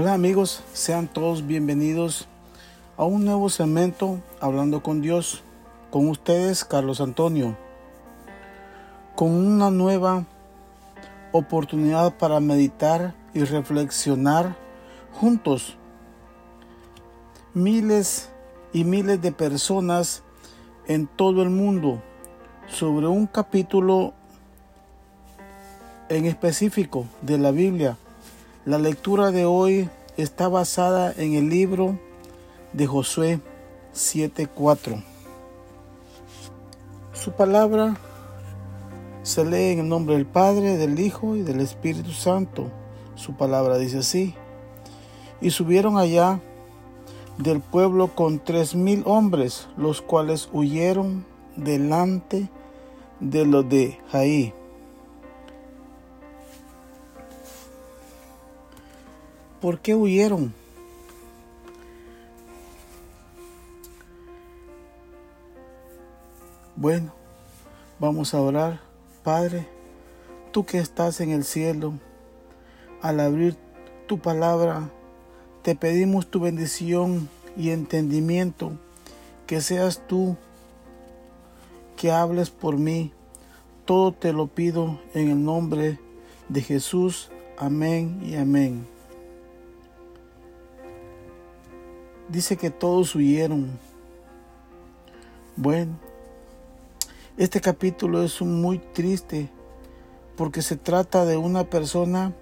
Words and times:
Hola 0.00 0.14
amigos, 0.14 0.62
sean 0.74 1.08
todos 1.08 1.44
bienvenidos 1.44 2.28
a 2.96 3.02
un 3.02 3.24
nuevo 3.24 3.50
segmento 3.50 4.20
Hablando 4.40 4.80
con 4.80 5.02
Dios. 5.02 5.42
Con 5.90 6.08
ustedes, 6.08 6.64
Carlos 6.64 7.00
Antonio. 7.00 7.56
Con 9.16 9.32
una 9.32 9.72
nueva 9.72 10.24
oportunidad 11.32 12.16
para 12.16 12.38
meditar 12.38 13.12
y 13.34 13.42
reflexionar 13.42 14.54
juntos. 15.14 15.76
Miles 17.52 18.30
y 18.72 18.84
miles 18.84 19.20
de 19.20 19.32
personas 19.32 20.22
en 20.86 21.08
todo 21.08 21.42
el 21.42 21.50
mundo 21.50 22.00
sobre 22.68 23.08
un 23.08 23.26
capítulo 23.26 24.14
en 26.08 26.24
específico 26.24 27.04
de 27.20 27.38
la 27.38 27.50
Biblia. 27.50 27.96
La 28.64 28.78
lectura 28.78 29.30
de 29.30 29.46
hoy 29.46 29.88
está 30.22 30.48
basada 30.48 31.14
en 31.16 31.34
el 31.34 31.48
libro 31.48 31.96
de 32.72 32.88
Josué 32.88 33.40
7:4. 33.94 35.02
Su 37.12 37.32
palabra 37.32 37.96
se 39.22 39.44
lee 39.44 39.72
en 39.72 39.78
el 39.78 39.88
nombre 39.88 40.16
del 40.16 40.26
Padre, 40.26 40.76
del 40.76 40.98
Hijo 40.98 41.36
y 41.36 41.42
del 41.42 41.60
Espíritu 41.60 42.10
Santo. 42.10 42.68
Su 43.14 43.36
palabra 43.36 43.78
dice 43.78 43.98
así. 43.98 44.34
Y 45.40 45.50
subieron 45.50 45.96
allá 45.96 46.40
del 47.38 47.60
pueblo 47.60 48.08
con 48.16 48.40
tres 48.40 48.74
mil 48.74 49.04
hombres, 49.06 49.68
los 49.76 50.02
cuales 50.02 50.48
huyeron 50.52 51.24
delante 51.54 52.50
de 53.20 53.46
los 53.46 53.68
de 53.68 54.00
Jaí. 54.10 54.52
¿Por 59.60 59.80
qué 59.80 59.94
huyeron? 59.94 60.54
Bueno, 66.76 67.12
vamos 67.98 68.34
a 68.34 68.40
orar. 68.40 68.80
Padre, 69.24 69.66
tú 70.52 70.64
que 70.64 70.78
estás 70.78 71.20
en 71.20 71.30
el 71.30 71.42
cielo, 71.42 71.94
al 73.02 73.18
abrir 73.18 73.56
tu 74.06 74.20
palabra, 74.20 74.88
te 75.62 75.74
pedimos 75.74 76.28
tu 76.28 76.38
bendición 76.38 77.28
y 77.56 77.70
entendimiento, 77.70 78.72
que 79.48 79.60
seas 79.60 80.06
tú 80.06 80.36
que 81.96 82.12
hables 82.12 82.50
por 82.50 82.76
mí. 82.76 83.12
Todo 83.84 84.12
te 84.12 84.32
lo 84.32 84.46
pido 84.46 85.00
en 85.14 85.30
el 85.30 85.44
nombre 85.44 85.98
de 86.48 86.62
Jesús. 86.62 87.30
Amén 87.58 88.20
y 88.22 88.36
amén. 88.36 88.97
Dice 92.28 92.58
que 92.58 92.70
todos 92.70 93.14
huyeron. 93.14 93.78
Bueno, 95.56 95.98
este 97.38 97.60
capítulo 97.60 98.22
es 98.22 98.42
muy 98.42 98.78
triste 98.78 99.48
porque 100.36 100.60
se 100.60 100.76
trata 100.76 101.24
de 101.24 101.38
una 101.38 101.64
persona 101.64 102.34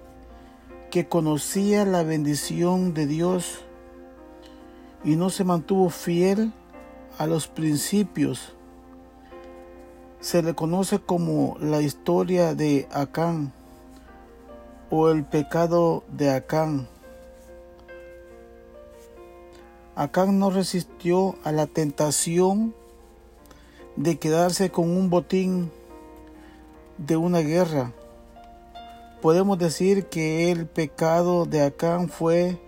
que 0.91 1.07
conocía 1.07 1.85
la 1.85 2.03
bendición 2.03 2.93
de 2.93 3.07
Dios 3.07 3.59
y 5.05 5.15
no 5.15 5.29
se 5.29 5.45
mantuvo 5.45 5.89
fiel 5.89 6.51
a 7.17 7.25
los 7.25 7.47
principios. 7.47 8.53
Se 10.19 10.43
le 10.43 10.53
conoce 10.53 10.99
como 10.99 11.55
la 11.61 11.79
historia 11.81 12.55
de 12.55 12.89
Acán 12.91 13.53
o 14.89 15.09
el 15.09 15.23
pecado 15.23 16.03
de 16.11 16.31
Acán. 16.31 16.89
Acán 19.97 20.37
no 20.37 20.51
resistió 20.51 21.37
a 21.43 21.51
la 21.51 21.65
tentación 21.65 22.75
de 23.95 24.19
quedarse 24.19 24.69
con 24.69 24.91
un 24.95 25.09
botín 25.09 25.71
de 26.99 27.17
una 27.17 27.39
guerra. 27.39 27.93
Podemos 29.23 29.57
decir 29.57 30.05
que 30.05 30.51
el 30.51 30.67
pecado 30.67 31.45
de 31.45 31.63
Acán 31.63 32.09
fue 32.09 32.59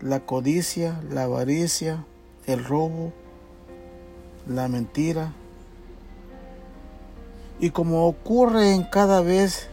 la 0.00 0.20
codicia, 0.20 1.02
la 1.10 1.24
avaricia, 1.24 2.06
el 2.46 2.64
robo, 2.64 3.12
la 4.46 4.68
mentira. 4.68 5.32
Y 7.58 7.70
como 7.70 8.06
ocurre 8.06 8.74
en 8.74 8.84
cada 8.84 9.22
vez 9.22 9.66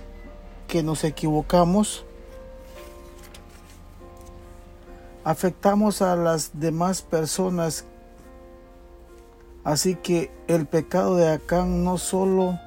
que 0.68 0.82
nos 0.82 1.04
equivocamos, 1.04 2.06
afectamos 5.26 6.04
a 6.04 6.16
las 6.16 6.52
demás 6.60 7.02
personas. 7.02 7.84
Así 9.64 9.96
que 9.96 10.32
el 10.48 10.68
pecado 10.68 11.16
de 11.16 11.28
Acán 11.28 11.84
no 11.84 11.98
solo 11.98 12.60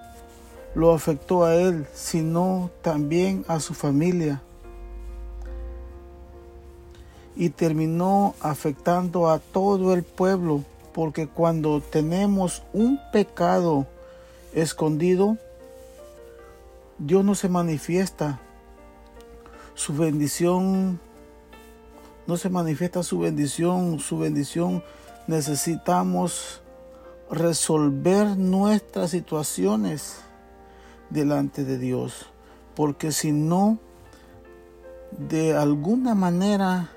lo 0.74 0.92
afectó 0.92 1.44
a 1.44 1.54
él, 1.54 1.86
sino 1.94 2.70
también 2.82 3.44
a 3.46 3.60
su 3.60 3.74
familia. 3.74 4.42
Y 7.36 7.50
terminó 7.50 8.34
afectando 8.40 9.30
a 9.30 9.38
todo 9.38 9.94
el 9.94 10.02
pueblo, 10.02 10.64
porque 10.92 11.28
cuando 11.28 11.80
tenemos 11.80 12.64
un 12.72 13.00
pecado 13.12 13.86
escondido, 14.52 15.38
Dios 16.98 17.24
no 17.24 17.36
se 17.36 17.48
manifiesta. 17.48 18.40
Su 19.74 19.94
bendición 19.94 20.98
no 22.28 22.36
se 22.36 22.50
manifiesta 22.50 23.02
su 23.02 23.20
bendición, 23.20 24.00
su 24.00 24.18
bendición 24.18 24.84
necesitamos 25.26 26.60
resolver 27.30 28.36
nuestras 28.36 29.12
situaciones 29.12 30.16
delante 31.08 31.64
de 31.64 31.78
Dios, 31.78 32.26
porque 32.76 33.12
si 33.12 33.32
no, 33.32 33.78
de 35.10 35.56
alguna 35.56 36.14
manera 36.14 36.90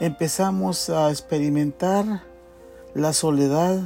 empezamos 0.00 0.90
a 0.90 1.10
experimentar 1.10 2.24
la 2.92 3.12
soledad, 3.12 3.82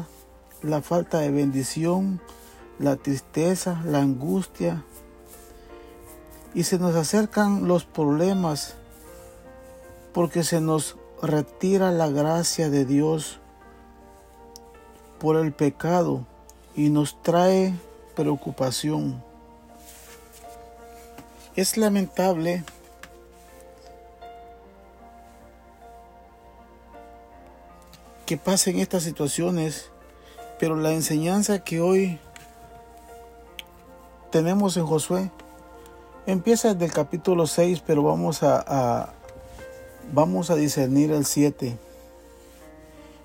la 0.62 0.80
falta 0.80 1.18
de 1.18 1.30
bendición, 1.30 2.22
la 2.78 2.96
tristeza, 2.96 3.82
la 3.84 3.98
angustia, 3.98 4.82
y 6.54 6.62
se 6.62 6.78
nos 6.78 6.94
acercan 6.96 7.68
los 7.68 7.84
problemas 7.84 8.77
porque 10.18 10.42
se 10.42 10.60
nos 10.60 10.96
retira 11.22 11.92
la 11.92 12.08
gracia 12.08 12.70
de 12.70 12.84
Dios 12.84 13.38
por 15.20 15.36
el 15.36 15.52
pecado 15.52 16.26
y 16.74 16.88
nos 16.88 17.22
trae 17.22 17.72
preocupación. 18.16 19.22
Es 21.54 21.76
lamentable 21.76 22.64
que 28.26 28.36
pasen 28.36 28.80
estas 28.80 29.04
situaciones, 29.04 29.92
pero 30.58 30.74
la 30.74 30.94
enseñanza 30.94 31.60
que 31.60 31.80
hoy 31.80 32.18
tenemos 34.32 34.76
en 34.76 34.84
Josué 34.84 35.30
empieza 36.26 36.74
desde 36.74 36.86
el 36.86 36.92
capítulo 36.92 37.46
6, 37.46 37.84
pero 37.86 38.02
vamos 38.02 38.42
a, 38.42 38.64
a 38.66 39.17
Vamos 40.12 40.50
a 40.50 40.56
discernir 40.56 41.12
el 41.12 41.24
7. 41.26 41.76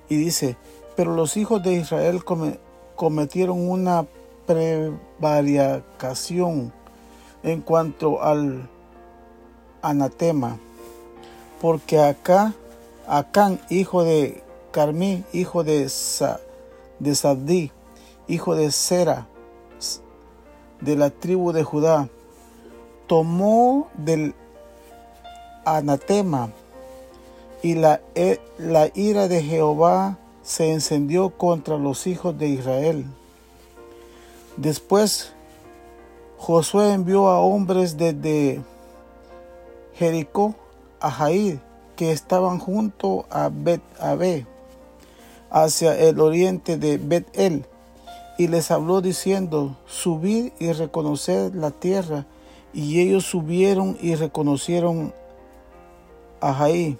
Y 0.10 0.18
dice, 0.18 0.58
pero 0.96 1.16
los 1.16 1.38
hijos 1.38 1.64
de 1.64 1.74
Israel 1.74 2.24
cometieron 2.96 3.68
una 3.70 4.06
prevaricación 4.46 6.72
en 7.42 7.62
cuanto 7.62 8.22
al 8.22 8.70
anatema, 9.82 10.58
porque 11.62 12.00
acá, 12.00 12.54
Acán, 13.08 13.60
hijo 13.70 14.04
de 14.04 14.44
Carmí, 14.72 15.24
hijo 15.34 15.64
de, 15.64 15.88
Sa, 15.90 16.40
de 17.00 17.72
hijo 18.28 18.56
de 18.56 18.72
Sera, 18.72 19.26
de 20.82 20.96
la 20.96 21.10
tribu 21.10 21.54
de 21.54 21.64
Judá, 21.64 22.08
tomó 23.08 23.88
del 23.96 24.36
anatema 25.66 26.52
y 27.64 27.76
la, 27.76 28.02
e, 28.14 28.40
la 28.60 28.92
ira 28.94 29.28
de 29.28 29.42
Jehová 29.42 30.20
se 30.44 30.72
encendió 30.72 31.32
contra 31.32 31.78
los 31.78 32.06
hijos 32.06 32.38
de 32.38 32.50
Israel. 32.50 33.06
Después 34.58 35.32
Josué 36.38 36.92
envió 36.92 37.30
a 37.30 37.40
hombres 37.40 37.98
desde 37.98 38.62
Jericó 39.96 40.56
a 41.00 41.10
Jair, 41.10 41.60
que 41.96 42.12
estaban 42.12 42.60
junto 42.60 43.26
a 43.30 43.50
Bet-Abe, 43.50 44.46
hacia 45.50 45.98
el 45.98 46.20
oriente 46.20 46.78
de 46.78 46.98
Bet-El, 46.98 47.66
y 48.38 48.48
les 48.48 48.72
habló 48.72 49.00
diciendo, 49.00 49.78
subid 49.86 50.52
y 50.60 50.74
reconoced 50.74 51.54
la 51.54 51.72
tierra. 51.72 52.26
Y 52.74 53.00
ellos 53.00 53.26
subieron 53.26 53.98
y 54.02 54.16
reconocieron 54.16 55.14
a 56.42 56.54
Jaí. 56.54 56.98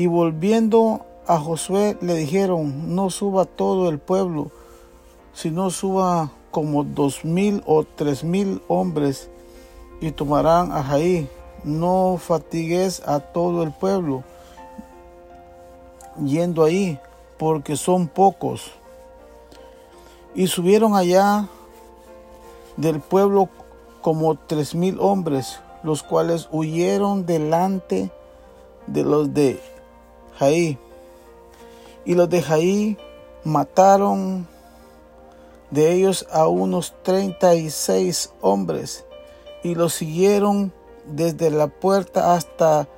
Y 0.00 0.06
volviendo 0.06 1.04
a 1.26 1.38
Josué 1.38 1.98
le 2.00 2.14
dijeron, 2.14 2.94
no 2.94 3.10
suba 3.10 3.44
todo 3.44 3.90
el 3.90 3.98
pueblo, 3.98 4.50
sino 5.34 5.68
suba 5.68 6.30
como 6.50 6.84
dos 6.84 7.22
mil 7.22 7.62
o 7.66 7.84
tres 7.84 8.24
mil 8.24 8.62
hombres 8.66 9.28
y 10.00 10.10
tomarán 10.12 10.72
a 10.72 10.82
Jaí. 10.82 11.28
No 11.64 12.16
fatigues 12.18 13.06
a 13.06 13.20
todo 13.20 13.62
el 13.62 13.72
pueblo 13.72 14.24
yendo 16.24 16.64
ahí, 16.64 16.98
porque 17.36 17.76
son 17.76 18.08
pocos. 18.08 18.72
Y 20.34 20.46
subieron 20.46 20.96
allá 20.96 21.46
del 22.78 23.00
pueblo 23.00 23.50
como 24.00 24.34
tres 24.34 24.74
mil 24.74 24.98
hombres, 24.98 25.60
los 25.82 26.02
cuales 26.02 26.48
huyeron 26.50 27.26
delante 27.26 28.10
de 28.86 29.04
los 29.04 29.34
de 29.34 29.60
Y 30.48 30.78
los 32.06 32.30
de 32.30 32.42
Jaí 32.42 32.96
mataron 33.44 34.46
de 35.70 35.92
ellos 35.92 36.26
a 36.32 36.48
unos 36.48 36.94
treinta 37.02 37.54
y 37.54 37.70
seis 37.70 38.32
hombres 38.40 39.04
y 39.62 39.74
los 39.74 39.94
siguieron 39.94 40.72
desde 41.06 41.50
la 41.50 41.66
puerta 41.68 42.34
hasta 42.34 42.88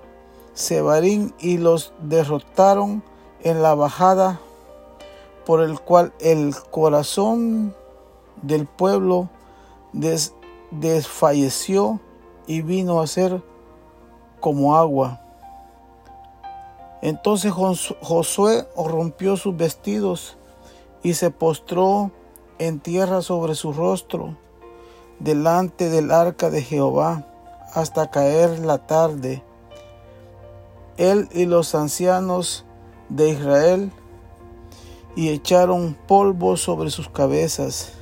Sebarín 0.54 1.34
y 1.40 1.58
los 1.58 1.92
derrotaron 2.00 3.02
en 3.42 3.62
la 3.62 3.74
bajada 3.74 4.40
por 5.46 5.62
el 5.62 5.80
cual 5.80 6.12
el 6.20 6.54
corazón 6.70 7.74
del 8.42 8.66
pueblo 8.66 9.28
desfalleció 10.70 12.00
y 12.46 12.62
vino 12.62 13.00
a 13.00 13.06
ser 13.06 13.42
como 14.40 14.76
agua. 14.76 15.21
Entonces 17.02 17.52
Josué 17.52 18.66
rompió 18.76 19.36
sus 19.36 19.56
vestidos 19.56 20.38
y 21.02 21.14
se 21.14 21.30
postró 21.30 22.12
en 22.58 22.78
tierra 22.78 23.22
sobre 23.22 23.56
su 23.56 23.72
rostro 23.72 24.36
delante 25.18 25.88
del 25.88 26.12
arca 26.12 26.48
de 26.48 26.62
Jehová 26.62 27.26
hasta 27.74 28.10
caer 28.10 28.60
la 28.60 28.86
tarde. 28.86 29.42
Él 30.96 31.28
y 31.32 31.46
los 31.46 31.74
ancianos 31.74 32.64
de 33.08 33.30
Israel 33.30 33.90
y 35.16 35.30
echaron 35.30 35.98
polvo 36.06 36.56
sobre 36.56 36.90
sus 36.90 37.08
cabezas. 37.08 37.94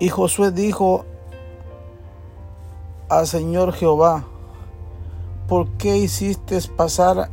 Y 0.00 0.08
Josué 0.08 0.50
dijo 0.50 1.04
al 3.08 3.28
Señor 3.28 3.72
Jehová, 3.72 4.24
¿por 5.52 5.68
qué 5.72 5.98
hiciste 5.98 6.58
pasar 6.78 7.28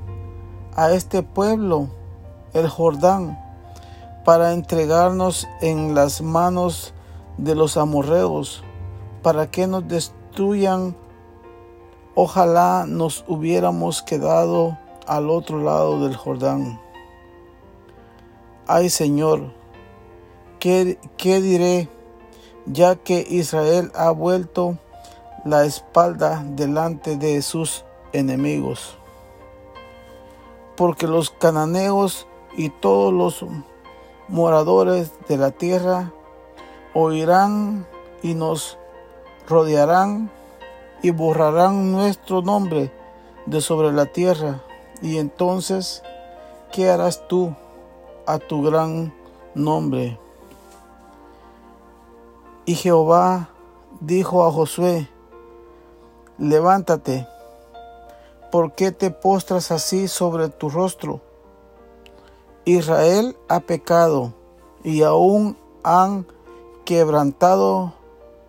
a 0.75 0.92
este 0.92 1.24
pueblo 1.24 1.88
el 2.54 2.68
Jordán 2.68 3.39
para 4.25 4.51
entregarnos 4.51 5.48
en 5.62 5.95
las 5.95 6.21
manos 6.21 6.94
de 7.38 7.56
los 7.56 7.77
amorreos, 7.77 8.62
para 9.24 9.50
que 9.50 9.68
nos 9.68 9.88
destruyan? 9.88 10.98
Ojalá 12.13 12.83
nos 12.86 13.24
hubiéramos 13.25 14.01
quedado 14.01 14.77
al 15.07 15.30
otro 15.30 15.63
lado 15.63 16.06
del 16.06 16.18
Jordán. 16.18 16.77
Ay 18.68 18.89
Señor, 18.89 19.54
¿qué, 20.60 21.00
qué 21.15 21.39
diré 21.39 21.88
ya 22.65 22.98
que 22.98 23.25
Israel 23.30 23.94
ha 23.95 24.12
vuelto 24.12 24.77
la 25.45 25.63
espalda 25.63 26.44
delante 26.45 27.15
de 27.15 27.42
sus 27.42 27.86
enemigos. 28.13 28.97
Porque 30.75 31.07
los 31.07 31.29
cananeos 31.29 32.27
y 32.56 32.69
todos 32.69 33.13
los 33.13 33.45
moradores 34.27 35.11
de 35.27 35.38
la 35.38 35.51
tierra 35.51 36.11
oirán 36.94 37.85
y 38.21 38.33
nos 38.33 38.77
rodearán 39.47 40.31
y 41.01 41.11
borrarán 41.11 41.91
nuestro 41.91 42.41
nombre 42.41 42.91
de 43.45 43.61
sobre 43.61 43.91
la 43.91 44.06
tierra. 44.06 44.62
Y 45.01 45.17
entonces, 45.17 46.03
¿qué 46.71 46.89
harás 46.89 47.27
tú 47.27 47.55
a 48.25 48.38
tu 48.38 48.62
gran 48.62 49.13
nombre? 49.55 50.19
Y 52.65 52.75
Jehová 52.75 53.50
dijo 54.00 54.45
a 54.45 54.51
Josué, 54.51 55.09
levántate, 56.38 57.27
¿por 58.51 58.74
qué 58.74 58.92
te 58.92 59.12
postras 59.12 59.72
así 59.72 60.07
sobre 60.07 60.50
tu 60.50 60.69
rostro? 60.69 61.22
Israel 62.66 63.36
ha 63.48 63.60
pecado 63.62 64.34
y 64.84 65.04
aún 65.04 65.57
han 65.84 66.25
quebrantado 66.86 67.94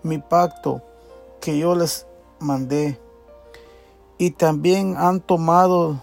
mi 0.03 0.19
pacto 0.19 0.83
que 1.41 1.59
yo 1.59 1.75
les 1.75 2.07
mandé. 2.39 2.99
Y 4.19 4.33
también 4.33 4.97
han 4.99 5.21
tomado 5.21 6.03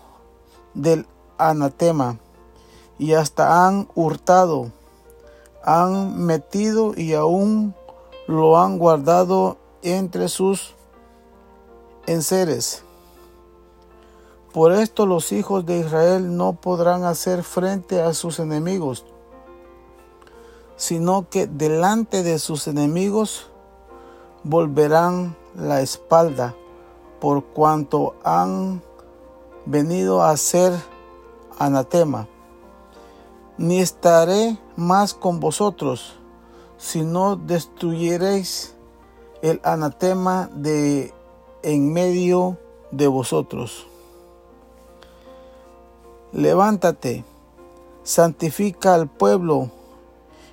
del 0.74 1.06
anatema 1.38 2.18
y 2.98 3.14
hasta 3.14 3.68
han 3.68 3.88
hurtado, 3.94 4.72
han 5.64 6.26
metido 6.26 6.94
y 6.96 7.14
aún 7.14 7.76
lo 8.28 8.58
han 8.58 8.80
guardado 8.80 9.58
entre 9.84 10.30
sus 10.30 10.74
enseres. 12.08 12.84
Por 14.54 14.72
esto 14.72 15.06
los 15.06 15.32
hijos 15.32 15.66
de 15.66 15.80
Israel 15.80 16.36
no 16.36 16.54
podrán 16.54 17.04
hacer 17.04 17.44
frente 17.44 18.02
a 18.02 18.14
sus 18.14 18.40
enemigos, 18.40 19.06
sino 20.76 21.28
que 21.30 21.48
delante 21.48 22.24
de 22.24 22.40
sus 22.40 22.68
enemigos 22.68 23.50
volverán 24.44 25.36
la 25.56 25.82
espalda, 25.82 26.56
por 27.20 27.44
cuanto 27.44 28.16
han 28.24 28.82
venido 29.66 30.24
a 30.24 30.38
ser 30.38 30.72
anatema. 31.60 32.28
Ni 33.58 33.80
estaré 33.80 34.58
más 34.76 35.14
con 35.14 35.40
vosotros, 35.40 36.14
si 36.78 37.04
no 37.04 37.36
destruyereis 37.36 38.76
el 39.42 39.60
anatema 39.64 40.50
de 40.54 41.14
en 41.64 41.92
medio 41.92 42.58
de 42.92 43.08
vosotros. 43.08 43.87
Levántate, 46.38 47.26
santifica 48.04 48.94
al 48.94 49.08
pueblo 49.08 49.72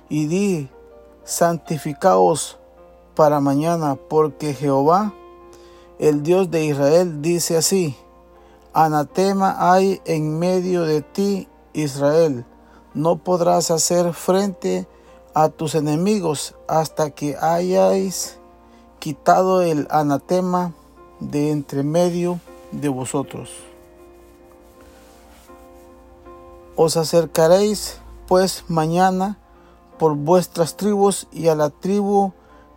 y 0.09 0.25
di, 0.25 0.67
santificaos 1.23 2.57
para 3.13 3.39
mañana, 3.39 3.95
porque 3.95 4.55
Jehová, 4.55 5.13
el 5.99 6.23
Dios 6.23 6.49
de 6.49 6.65
Israel, 6.65 7.21
dice 7.21 7.55
así, 7.55 7.95
anatema 8.73 9.57
hay 9.59 10.01
en 10.05 10.39
medio 10.39 10.85
de 10.85 11.03
ti, 11.03 11.47
Israel, 11.73 12.45
no 12.95 13.17
podrás 13.17 13.69
hacer 13.69 14.11
frente 14.13 14.87
a 15.35 15.49
tus 15.49 15.75
enemigos 15.75 16.55
hasta 16.67 17.11
que 17.11 17.37
hayáis 17.39 18.39
quitado 18.97 19.61
el 19.61 19.85
anatema 19.91 20.73
de 21.19 21.51
entre 21.51 21.83
medio 21.83 22.39
de 22.71 22.89
vosotros. 22.89 23.74
Os 26.75 26.97
acercaréis 26.97 27.99
pues 28.27 28.65
mañana 28.67 29.37
por 29.97 30.15
vuestras 30.15 30.75
tribus 30.75 31.27
y 31.31 31.47
a 31.47 31.55
la 31.55 31.69
tribu 31.69 32.33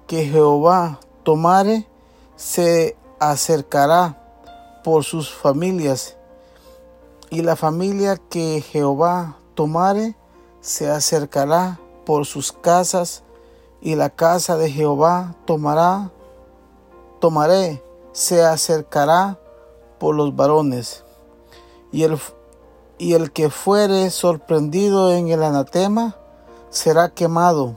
que 0.07 0.25
Jehová 0.27 1.01
tomare 1.25 1.87
se 2.37 2.97
acercará 3.19 4.23
por 4.85 5.05
sus 5.05 5.33
familias 5.33 6.19
y 7.31 7.43
la 7.43 7.57
familia 7.57 8.17
que 8.17 8.63
Jehová 8.63 9.37
tomare 9.55 10.17
se 10.61 10.91
acercará 10.91 11.79
por 12.07 12.27
sus 12.27 12.53
casas, 12.53 13.23
y 13.81 13.95
la 13.95 14.11
casa 14.11 14.57
de 14.57 14.71
Jehová 14.71 15.35
tomará, 15.45 16.11
tomaré, 17.21 17.83
se 18.13 18.43
acercará 18.43 19.39
por 19.99 20.17
los 20.17 20.35
varones. 20.35 21.05
Y 21.93 22.03
el, 22.03 22.19
y 22.99 23.15
el 23.15 23.33
que 23.33 23.49
fuere 23.49 24.11
sorprendido 24.11 25.13
en 25.13 25.29
el 25.29 25.43
anatema 25.43 26.17
será 26.71 27.11
quemado. 27.11 27.77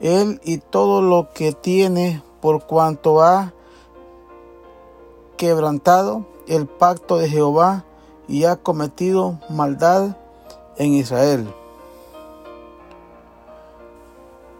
Él 0.00 0.40
y 0.44 0.58
todo 0.58 1.02
lo 1.02 1.32
que 1.32 1.52
tiene 1.52 2.22
por 2.40 2.64
cuanto 2.66 3.22
ha 3.22 3.52
quebrantado 5.36 6.26
el 6.46 6.66
pacto 6.66 7.18
de 7.18 7.28
Jehová 7.28 7.84
y 8.28 8.44
ha 8.44 8.56
cometido 8.56 9.38
maldad 9.48 10.16
en 10.76 10.94
Israel. 10.94 11.52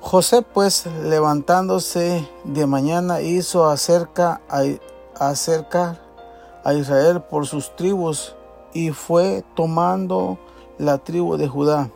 José 0.00 0.43
pues 0.43 0.87
levantándose 0.87 2.29
de 2.45 2.67
mañana 2.67 3.21
hizo 3.21 3.67
acerca 3.67 4.41
acercar 5.19 6.00
a 6.64 6.75
Israel 6.75 7.23
por 7.23 7.47
sus 7.47 7.75
tribus 7.76 8.35
y 8.73 8.91
fue 8.91 9.45
tomando 9.55 10.38
la 10.79 10.99
tribu 10.99 11.37
de 11.37 11.49
Judá. 11.49 11.91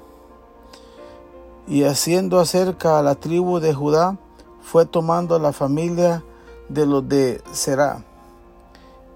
Y 1.67 1.85
haciendo 1.85 2.39
acerca 2.39 2.99
a 2.99 3.03
la 3.03 3.17
tribu 3.17 3.59
de 3.59 3.75
Judá, 3.75 4.17
fue 4.61 4.87
tomando 4.87 5.39
la 5.39 5.53
familia 5.53 6.23
de 6.69 6.87
los 6.87 7.09
de 7.09 7.43
Será. 7.53 8.05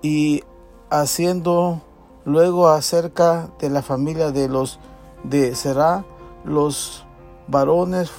Y 0.02 0.42
haciendo 0.90 1.80
luego 2.24 2.68
acerca 2.68 3.50
de 3.58 3.70
la 3.70 3.82
familia 3.82 4.30
de 4.30 4.48
los 4.48 4.78
de 5.24 5.54
Será, 5.54 6.04
los 6.44 7.04
varones 7.46 8.10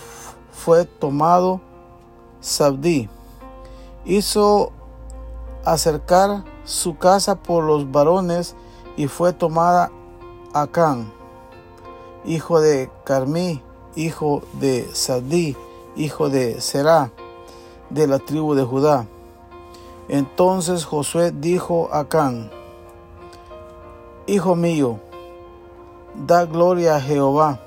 fue 0.52 0.86
tomado 0.86 1.62
Sabdí. 2.40 3.10
Hizo 4.06 4.72
acercar 5.66 6.44
su 6.64 6.98
casa 6.98 7.36
por 7.36 7.64
los 7.64 7.92
varones 7.92 8.56
y 9.02 9.08
fue 9.08 9.34
tomada 9.34 9.92
Acán, 10.54 11.12
hijo 12.24 12.62
de 12.62 12.92
Carmí, 13.04 13.64
hijo 13.96 14.44
de 14.60 14.88
Sadí, 14.94 15.58
hijo 15.96 16.30
de 16.30 16.62
Será, 16.62 17.10
de 17.90 18.06
la 18.06 18.20
tribu 18.20 18.54
de 18.54 18.64
Judá. 18.64 19.08
Entonces 20.08 20.86
Josué 20.86 21.32
dijo 21.32 21.90
a 21.92 22.02
Acán, 22.02 22.52
Hijo 24.28 24.56
mío, 24.56 25.00
da 26.28 26.46
gloria 26.46 26.98
a 26.98 27.02
Jehová, 27.02 27.60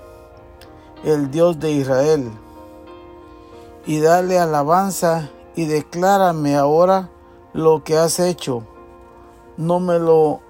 el 1.02 1.32
Dios 1.32 1.58
de 1.58 1.72
Israel, 1.72 2.30
y 3.86 3.98
dale 3.98 4.38
alabanza 4.38 5.30
y 5.56 5.64
declárame 5.64 6.54
ahora 6.54 7.10
lo 7.52 7.82
que 7.82 7.98
has 7.98 8.20
hecho. 8.20 8.62
No 9.56 9.80
me 9.80 9.98
lo 9.98 10.43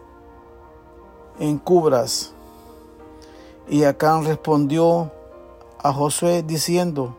encubras. 1.38 2.32
Y 3.68 3.84
Acán 3.84 4.24
respondió 4.24 5.10
a 5.82 5.92
Josué 5.92 6.42
diciendo, 6.42 7.14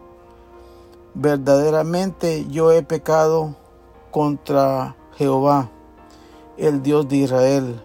verdaderamente 1.13 2.45
yo 2.49 2.71
he 2.71 2.83
pecado 2.83 3.55
contra 4.11 4.95
Jehová, 5.17 5.69
el 6.57 6.83
Dios 6.83 7.07
de 7.07 7.17
Israel. 7.17 7.83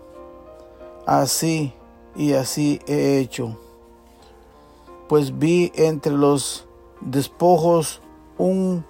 Así 1.06 1.72
y 2.14 2.34
así 2.34 2.80
he 2.86 3.18
hecho. 3.18 3.56
Pues 5.08 5.38
vi 5.38 5.72
entre 5.74 6.12
los 6.12 6.66
despojos 7.00 8.00
un 8.38 8.84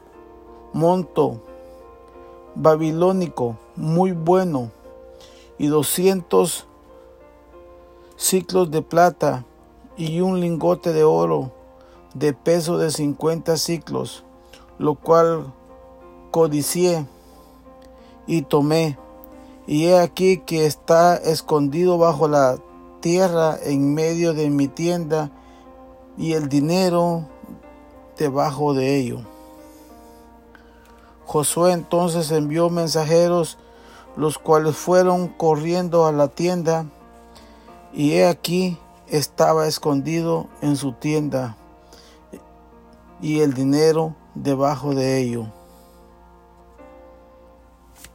monto 0.72 1.40
babilónico 2.54 3.56
muy 3.76 4.12
bueno 4.12 4.70
y 5.58 5.66
doscientos 5.66 6.66
ciclos 8.30 8.70
de 8.70 8.80
plata 8.80 9.44
y 9.96 10.20
un 10.20 10.38
lingote 10.38 10.92
de 10.92 11.02
oro 11.02 11.50
de 12.14 12.32
peso 12.32 12.78
de 12.78 12.92
cincuenta 12.92 13.56
ciclos, 13.56 14.22
lo 14.78 14.94
cual 14.94 15.52
codicié 16.30 17.08
y 18.28 18.42
tomé. 18.42 18.96
Y 19.66 19.86
he 19.86 19.98
aquí 19.98 20.38
que 20.46 20.64
está 20.64 21.16
escondido 21.16 21.98
bajo 21.98 22.28
la 22.28 22.58
tierra 23.00 23.56
en 23.64 23.94
medio 23.94 24.32
de 24.32 24.48
mi 24.48 24.68
tienda 24.68 25.32
y 26.16 26.34
el 26.34 26.48
dinero 26.48 27.24
debajo 28.16 28.74
de 28.74 28.96
ello. 28.96 29.22
Josué 31.26 31.72
entonces 31.72 32.30
envió 32.30 32.70
mensajeros, 32.70 33.58
los 34.16 34.38
cuales 34.38 34.76
fueron 34.76 35.26
corriendo 35.26 36.06
a 36.06 36.12
la 36.12 36.28
tienda 36.28 36.86
y 37.92 38.12
he 38.12 38.26
aquí 38.26 38.78
estaba 39.08 39.66
escondido 39.66 40.48
en 40.62 40.76
su 40.76 40.92
tienda 40.92 41.56
y 43.20 43.40
el 43.40 43.54
dinero 43.54 44.14
debajo 44.34 44.94
de 44.94 45.18
ello. 45.18 45.46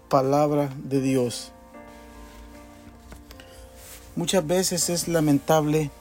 Palabra 0.09 0.69
de 0.77 1.01
Dios. 1.01 1.51
Muchas 4.15 4.47
veces 4.47 4.89
es 4.89 5.07
lamentable 5.07 5.91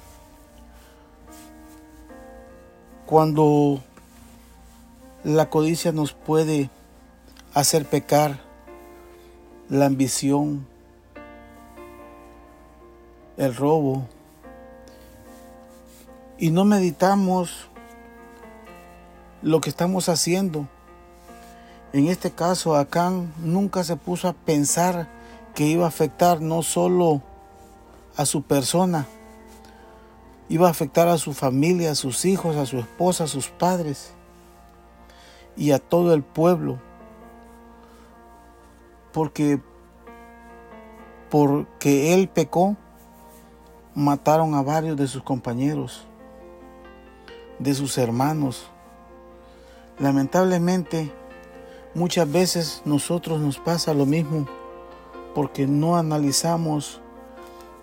cuando 3.07 3.83
la 5.25 5.51
codicia 5.51 5.91
nos 5.91 6.13
puede 6.13 6.71
hacer 7.55 7.87
pecar, 7.87 8.41
la 9.69 9.87
ambición, 9.87 10.67
el 13.37 13.55
robo, 13.55 14.07
y 16.39 16.51
no 16.51 16.65
meditamos 16.65 17.69
lo 19.43 19.61
que 19.61 19.71
estamos 19.71 20.09
haciendo. 20.09 20.69
En 21.93 22.09
este 22.09 22.33
caso, 22.33 22.75
Acán 22.75 23.33
nunca 23.39 23.85
se 23.85 23.97
puso 23.97 24.29
a 24.29 24.33
pensar 24.33 25.09
que 25.55 25.67
iba 25.67 25.85
a 25.85 25.89
afectar 25.89 26.41
no 26.41 26.63
solo 26.63 27.23
a 28.17 28.27
su 28.27 28.43
persona, 28.43 29.07
iba 30.49 30.67
a 30.67 30.71
afectar 30.71 31.09
a 31.09 31.19
su 31.19 31.33
familia, 31.33 31.93
a 31.93 31.95
sus 31.95 32.25
hijos, 32.25 32.57
a 32.57 32.67
su 32.67 32.79
esposa, 32.79 33.25
a 33.25 33.29
sus 33.29 33.49
padres 33.49 34.13
y 35.57 35.71
a 35.71 35.79
todo 35.79 36.15
el 36.15 36.23
pueblo. 36.23 36.81
Porque 39.13 39.61
porque 41.31 42.15
él 42.15 42.29
pecó, 42.29 42.77
mataron 43.95 44.55
a 44.55 44.63
varios 44.63 44.97
de 44.97 45.07
sus 45.07 45.23
compañeros, 45.23 46.05
de 47.59 47.75
sus 47.75 47.97
hermanos. 47.99 48.67
Lamentablemente, 49.99 51.13
muchas 51.95 52.31
veces 52.31 52.83
nosotros 52.85 53.41
nos 53.41 53.59
pasa 53.59 53.95
lo 53.95 54.07
mismo 54.07 54.47
porque 55.35 55.67
no 55.67 55.97
analizamos 55.97 57.01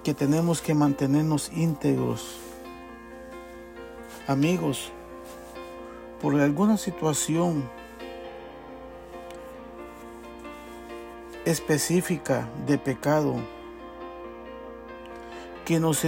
que 0.03 0.13
tenemos 0.13 0.61
que 0.61 0.73
mantenernos 0.73 1.51
íntegros. 1.53 2.37
Amigos, 4.27 4.91
por 6.21 6.39
alguna 6.39 6.77
situación 6.77 7.69
específica 11.45 12.47
de 12.67 12.77
pecado, 12.77 13.35
que 15.71 15.79
nos, 15.79 16.01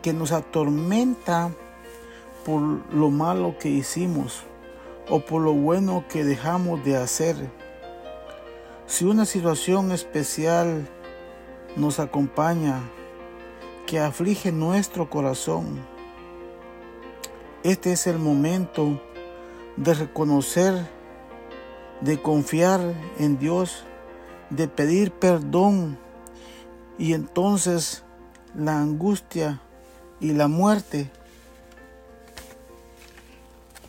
que 0.00 0.12
nos 0.14 0.32
atormenta 0.32 1.52
por 2.46 2.62
lo 2.94 3.10
malo 3.10 3.58
que 3.58 3.68
hicimos 3.68 4.44
o 5.10 5.20
por 5.20 5.42
lo 5.42 5.52
bueno 5.52 6.06
que 6.08 6.24
dejamos 6.24 6.82
de 6.82 6.96
hacer. 6.96 7.36
Si 8.86 9.04
una 9.04 9.26
situación 9.26 9.92
especial 9.92 10.88
nos 11.76 12.00
acompaña, 12.00 12.80
que 13.86 14.00
aflige 14.00 14.50
nuestro 14.50 15.10
corazón, 15.10 15.80
este 17.64 17.92
es 17.92 18.06
el 18.06 18.18
momento 18.18 18.98
de 19.76 19.92
reconocer, 19.92 20.88
de 22.00 22.22
confiar 22.22 22.80
en 23.18 23.38
Dios, 23.38 23.84
de 24.48 24.68
pedir 24.68 25.12
perdón 25.12 26.02
y 26.98 27.12
entonces 27.14 28.04
la 28.54 28.80
angustia 28.80 29.60
y 30.20 30.32
la 30.32 30.48
muerte 30.48 31.10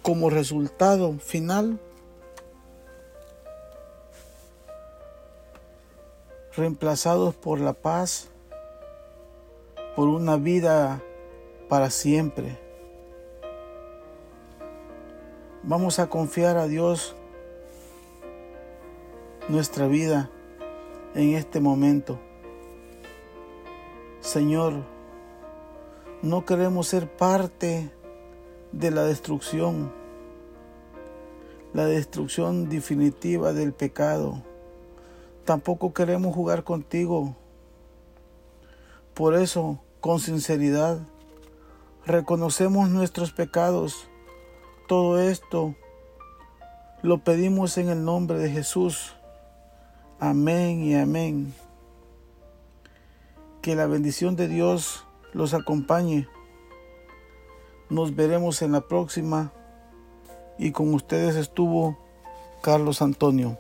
como 0.01 0.29
resultado 0.29 1.13
final 1.19 1.79
reemplazados 6.55 7.35
por 7.35 7.59
la 7.59 7.73
paz, 7.73 8.29
por 9.95 10.07
una 10.07 10.37
vida 10.37 11.01
para 11.69 11.89
siempre. 11.89 12.57
Vamos 15.63 15.99
a 15.99 16.07
confiar 16.07 16.57
a 16.57 16.67
Dios 16.67 17.15
nuestra 19.49 19.87
vida 19.87 20.29
en 21.13 21.33
este 21.33 21.59
momento. 21.59 22.19
Señor, 24.35 24.83
no 26.21 26.43
queremos 26.43 26.89
ser 26.89 27.09
parte 27.09 27.89
de 28.73 28.91
la 28.91 29.03
destrucción, 29.03 29.93
la 31.73 31.85
destrucción 31.85 32.67
definitiva 32.67 33.53
del 33.53 33.71
pecado. 33.71 34.43
Tampoco 35.45 35.93
queremos 35.93 36.35
jugar 36.35 36.65
contigo. 36.65 37.37
Por 39.13 39.35
eso, 39.35 39.79
con 40.01 40.19
sinceridad, 40.19 40.99
reconocemos 42.05 42.89
nuestros 42.89 43.31
pecados. 43.31 44.09
Todo 44.89 45.17
esto 45.17 45.75
Lo 47.01 47.19
pedimos 47.19 47.77
en 47.77 47.87
el 47.87 48.03
nombre 48.03 48.37
de 48.37 48.49
Jesús. 48.51 49.15
Amén 50.19 50.83
y 50.83 50.93
amén. 50.93 51.53
Que 53.65 53.75
la 53.75 53.87
bendición 53.87 54.35
de 54.35 54.47
Dios 54.47 55.07
los 55.33 55.55
acompañe. 55.55 56.27
Nos 57.89 58.15
veremos 58.15 58.61
en 58.61 58.73
la 58.73 58.81
próxima. 58.81 59.53
Y 60.59 60.71
con 60.71 60.93
ustedes 60.93 61.35
estuvo 61.35 61.97
Carlos 62.61 63.01
Antonio. 63.01 63.57